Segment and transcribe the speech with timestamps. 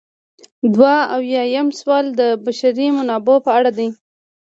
[0.75, 3.89] دوه اویایم سوال د بشري منابعو په اړه دی.